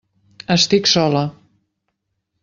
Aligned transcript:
Estic 0.53 0.89
sola. 0.91 1.21